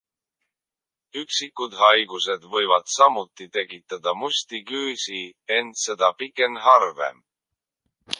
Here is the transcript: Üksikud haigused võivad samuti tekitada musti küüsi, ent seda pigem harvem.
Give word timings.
Üksikud 1.19 1.75
haigused 1.81 2.47
võivad 2.55 2.89
samuti 2.93 3.47
tekitada 3.57 4.13
musti 4.21 4.61
küüsi, 4.71 5.19
ent 5.59 5.81
seda 5.83 6.11
pigem 6.23 6.59
harvem. 6.69 7.21